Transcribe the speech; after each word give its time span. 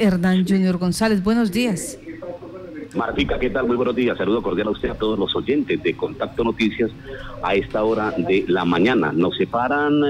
Hernán 0.00 0.46
Junior 0.48 0.78
González. 0.78 1.22
Buenos 1.22 1.52
días. 1.52 1.98
Martica, 2.96 3.38
¿qué 3.38 3.50
tal? 3.50 3.66
Muy 3.66 3.76
buenos 3.76 3.94
días. 3.94 4.16
Saludo 4.18 4.42
cordial 4.42 4.68
a 4.68 4.70
usted, 4.70 4.88
a 4.88 4.94
todos 4.94 5.18
los 5.18 5.36
oyentes 5.36 5.80
de 5.80 5.94
Contacto 5.94 6.42
Noticias 6.42 6.90
a 7.42 7.54
esta 7.54 7.84
hora 7.84 8.12
de 8.16 8.44
la 8.48 8.64
mañana. 8.64 9.12
Nos 9.12 9.36
separan 9.36 10.00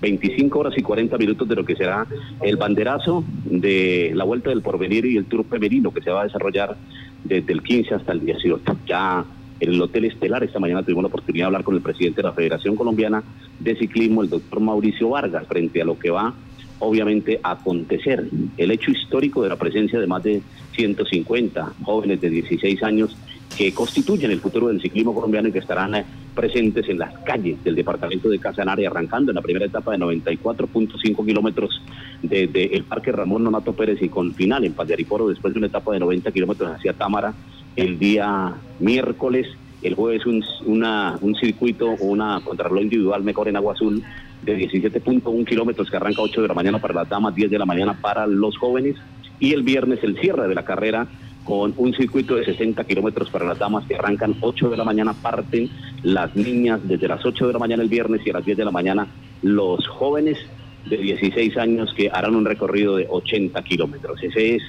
25 0.00 0.58
eh, 0.58 0.60
horas 0.60 0.74
y 0.76 0.82
40 0.82 1.18
minutos 1.18 1.48
de 1.48 1.54
lo 1.54 1.64
que 1.64 1.76
será 1.76 2.06
el 2.42 2.56
banderazo 2.56 3.22
de 3.44 4.10
la 4.14 4.24
Vuelta 4.24 4.50
del 4.50 4.62
Porvenir 4.62 5.04
y 5.06 5.18
el 5.18 5.26
Tour 5.26 5.44
Femenino 5.44 5.92
que 5.92 6.02
se 6.02 6.10
va 6.10 6.22
a 6.22 6.24
desarrollar 6.24 6.76
desde 7.22 7.52
el 7.52 7.62
15 7.62 7.94
hasta 7.94 8.12
el 8.12 8.24
18. 8.24 8.76
Ya 8.86 9.24
en 9.60 9.68
el 9.70 9.80
Hotel 9.80 10.06
Estelar 10.06 10.42
esta 10.42 10.58
mañana 10.58 10.82
tuvimos 10.82 11.02
la 11.02 11.08
oportunidad 11.08 11.44
de 11.44 11.46
hablar 11.46 11.64
con 11.64 11.76
el 11.76 11.82
presidente 11.82 12.22
de 12.22 12.28
la 12.28 12.32
Federación 12.32 12.74
Colombiana 12.74 13.22
de 13.60 13.76
Ciclismo, 13.76 14.22
el 14.22 14.30
doctor 14.30 14.60
Mauricio 14.60 15.10
Vargas, 15.10 15.46
frente 15.46 15.80
a 15.80 15.84
lo 15.84 15.98
que 15.98 16.10
va 16.10 16.34
obviamente 16.78 17.40
acontecer. 17.42 18.28
El 18.56 18.70
hecho 18.70 18.90
histórico 18.90 19.42
de 19.42 19.48
la 19.48 19.56
presencia 19.56 19.98
de 19.98 20.06
más 20.06 20.22
de 20.22 20.42
150 20.74 21.72
jóvenes 21.82 22.20
de 22.20 22.30
16 22.30 22.82
años 22.82 23.16
que 23.56 23.72
constituyen 23.72 24.30
el 24.30 24.40
futuro 24.40 24.68
del 24.68 24.82
ciclismo 24.82 25.14
colombiano 25.14 25.48
y 25.48 25.52
que 25.52 25.60
estarán 25.60 25.94
eh, 25.94 26.04
presentes 26.34 26.88
en 26.88 26.98
las 26.98 27.12
calles 27.20 27.62
del 27.64 27.74
departamento 27.74 28.28
de 28.28 28.38
Casanare, 28.38 28.86
arrancando 28.86 29.30
en 29.30 29.36
la 29.36 29.42
primera 29.42 29.64
etapa 29.64 29.92
de 29.92 29.98
94.5 29.98 31.24
kilómetros 31.24 31.82
desde 32.22 32.76
el 32.76 32.84
Parque 32.84 33.12
Ramón 33.12 33.44
Nonato 33.44 33.72
Pérez 33.72 34.02
y 34.02 34.08
con 34.08 34.34
final 34.34 34.64
en 34.64 34.74
Paz 34.74 34.88
después 34.88 35.54
de 35.54 35.58
una 35.58 35.68
etapa 35.68 35.92
de 35.92 36.00
90 36.00 36.30
kilómetros 36.32 36.70
hacia 36.70 36.92
Támara 36.92 37.34
el 37.76 37.98
día 37.98 38.54
miércoles. 38.78 39.46
El 39.86 39.94
jueves 39.94 40.26
un, 40.26 40.44
un 40.66 41.34
circuito 41.36 41.90
una 42.00 42.40
contrarreloj 42.44 42.82
individual 42.82 43.22
mejor 43.22 43.48
en 43.48 43.56
Agua 43.56 43.74
Azul 43.74 44.02
de 44.42 44.58
17.1 44.58 45.46
kilómetros 45.46 45.88
que 45.88 45.96
arranca 45.96 46.22
8 46.22 46.42
de 46.42 46.48
la 46.48 46.54
mañana 46.54 46.80
para 46.80 46.94
las 46.94 47.08
damas, 47.08 47.34
10 47.34 47.50
de 47.50 47.58
la 47.58 47.66
mañana 47.66 47.96
para 48.00 48.26
los 48.26 48.56
jóvenes. 48.58 48.96
Y 49.38 49.52
el 49.52 49.62
viernes 49.62 50.00
el 50.02 50.18
cierre 50.18 50.48
de 50.48 50.54
la 50.56 50.64
carrera 50.64 51.06
con 51.44 51.72
un 51.76 51.94
circuito 51.94 52.34
de 52.34 52.44
60 52.44 52.82
kilómetros 52.84 53.30
para 53.30 53.44
las 53.44 53.58
damas 53.60 53.84
que 53.86 53.94
arrancan 53.94 54.34
8 54.40 54.70
de 54.70 54.76
la 54.76 54.82
mañana, 54.82 55.12
parten 55.12 55.70
las 56.02 56.34
niñas 56.34 56.80
desde 56.82 57.06
las 57.06 57.24
8 57.24 57.46
de 57.46 57.52
la 57.52 57.58
mañana 57.60 57.84
el 57.84 57.88
viernes 57.88 58.22
y 58.26 58.30
a 58.30 58.34
las 58.34 58.44
10 58.44 58.58
de 58.58 58.64
la 58.64 58.72
mañana 58.72 59.06
los 59.42 59.86
jóvenes 59.86 60.36
de 60.90 60.96
16 60.96 61.56
años 61.58 61.94
que 61.96 62.10
harán 62.12 62.34
un 62.34 62.44
recorrido 62.44 62.96
de 62.96 63.06
80 63.08 63.62
kilómetros. 63.62 64.20
Ese 64.22 64.56
es 64.56 64.62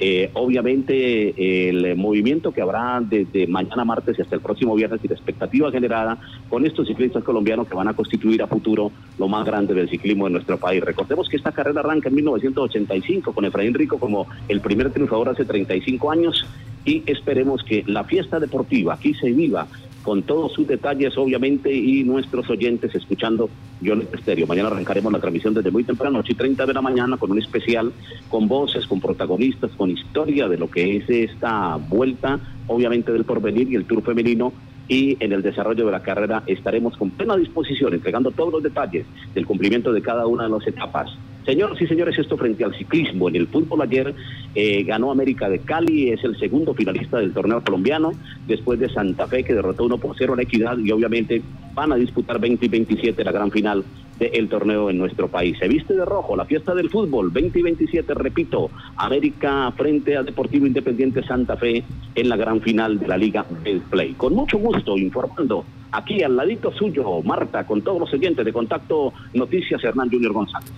eh, 0.00 0.30
obviamente 0.34 1.68
el 1.68 1.96
movimiento 1.96 2.52
que 2.52 2.62
habrá 2.62 3.00
desde 3.00 3.46
mañana 3.46 3.84
martes 3.84 4.18
y 4.18 4.22
hasta 4.22 4.36
el 4.36 4.40
próximo 4.40 4.74
viernes 4.74 5.00
y 5.02 5.08
la 5.08 5.14
expectativa 5.14 5.70
generada 5.70 6.18
con 6.48 6.64
estos 6.64 6.86
ciclistas 6.86 7.24
colombianos 7.24 7.66
que 7.66 7.74
van 7.74 7.88
a 7.88 7.94
constituir 7.94 8.42
a 8.42 8.46
futuro 8.46 8.92
lo 9.18 9.28
más 9.28 9.44
grande 9.44 9.74
del 9.74 9.88
ciclismo 9.88 10.26
de 10.26 10.32
nuestro 10.32 10.58
país. 10.58 10.82
Recordemos 10.84 11.28
que 11.28 11.36
esta 11.36 11.52
carrera 11.52 11.80
arranca 11.80 12.08
en 12.08 12.14
1985 12.14 13.32
con 13.32 13.44
Efraín 13.44 13.74
Rico 13.74 13.98
como 13.98 14.26
el 14.48 14.60
primer 14.60 14.90
triunfador 14.90 15.30
hace 15.30 15.44
35 15.44 16.10
años 16.10 16.46
y 16.84 17.02
esperemos 17.06 17.62
que 17.64 17.82
la 17.86 18.04
fiesta 18.04 18.38
deportiva 18.38 18.94
aquí 18.94 19.14
se 19.14 19.32
viva 19.32 19.66
con 20.08 20.22
todos 20.22 20.54
sus 20.54 20.66
detalles, 20.66 21.18
obviamente, 21.18 21.70
y 21.70 22.02
nuestros 22.02 22.48
oyentes 22.48 22.94
escuchando 22.94 23.50
Yo 23.82 23.92
Estéreo. 23.92 24.46
Mañana 24.46 24.68
arrancaremos 24.68 25.12
la 25.12 25.18
transmisión 25.18 25.52
desde 25.52 25.70
muy 25.70 25.84
temprano, 25.84 26.20
8 26.20 26.32
y 26.32 26.34
30 26.34 26.64
de 26.64 26.72
la 26.72 26.80
mañana, 26.80 27.18
con 27.18 27.30
un 27.30 27.38
especial, 27.38 27.92
con 28.30 28.48
voces, 28.48 28.86
con 28.86 29.02
protagonistas, 29.02 29.70
con 29.72 29.90
historia 29.90 30.48
de 30.48 30.56
lo 30.56 30.70
que 30.70 30.96
es 30.96 31.10
esta 31.10 31.76
vuelta, 31.76 32.40
obviamente, 32.68 33.12
del 33.12 33.24
porvenir 33.24 33.70
y 33.70 33.74
el 33.74 33.84
tour 33.84 34.02
femenino 34.02 34.54
y 34.88 35.22
en 35.22 35.30
el 35.30 35.42
desarrollo 35.42 35.84
de 35.84 35.92
la 35.92 36.00
carrera 36.00 36.42
estaremos 36.46 36.96
con 36.96 37.10
plena 37.10 37.36
disposición, 37.36 37.92
entregando 37.92 38.30
todos 38.30 38.50
los 38.50 38.62
detalles 38.62 39.04
del 39.34 39.44
cumplimiento 39.44 39.92
de 39.92 40.00
cada 40.00 40.26
una 40.26 40.44
de 40.44 40.48
las 40.48 40.66
etapas. 40.66 41.10
Señoras 41.44 41.80
y 41.80 41.86
señores, 41.86 42.18
esto 42.18 42.36
frente 42.36 42.64
al 42.64 42.74
ciclismo. 42.76 43.28
En 43.28 43.36
el 43.36 43.46
fútbol 43.46 43.80
ayer 43.82 44.14
eh, 44.54 44.82
ganó 44.84 45.10
América 45.10 45.48
de 45.48 45.60
Cali, 45.60 46.10
es 46.10 46.22
el 46.24 46.38
segundo 46.38 46.74
finalista 46.74 47.18
del 47.18 47.32
torneo 47.32 47.62
colombiano, 47.64 48.12
después 48.46 48.78
de 48.78 48.88
Santa 48.90 49.26
Fe 49.26 49.44
que 49.44 49.54
derrotó 49.54 49.84
1 49.84 49.98
por 49.98 50.14
0 50.16 50.34
a 50.34 50.36
la 50.36 50.42
Equidad 50.42 50.76
y 50.78 50.90
obviamente 50.92 51.42
van 51.74 51.92
a 51.92 51.96
disputar 51.96 52.38
20 52.38 52.66
y 52.66 52.68
27 52.68 53.24
la 53.24 53.32
gran 53.32 53.50
final 53.50 53.84
del 54.18 54.48
torneo 54.48 54.90
en 54.90 54.98
nuestro 54.98 55.28
país. 55.28 55.56
Se 55.58 55.68
viste 55.68 55.94
de 55.94 56.04
rojo 56.04 56.36
la 56.36 56.44
fiesta 56.44 56.74
del 56.74 56.90
fútbol, 56.90 57.30
20 57.30 57.58
y 57.58 57.62
27, 57.62 58.14
repito, 58.14 58.70
América 58.96 59.72
frente 59.76 60.16
a 60.16 60.22
Deportivo 60.22 60.66
Independiente 60.66 61.22
Santa 61.22 61.56
Fe 61.56 61.84
en 62.14 62.28
la 62.28 62.36
gran 62.36 62.60
final 62.60 62.98
de 62.98 63.06
la 63.06 63.16
Liga 63.16 63.46
del 63.62 63.80
Play. 63.80 64.14
Con 64.14 64.34
mucho 64.34 64.58
gusto 64.58 64.98
informando 64.98 65.64
aquí 65.92 66.22
al 66.22 66.36
ladito 66.36 66.72
suyo, 66.72 67.22
Marta, 67.22 67.66
con 67.66 67.82
todos 67.82 68.00
los 68.00 68.10
siguientes 68.10 68.44
de 68.44 68.52
Contacto 68.52 69.12
Noticias, 69.34 69.82
Hernán 69.82 70.10
Junior 70.10 70.32
González. 70.32 70.72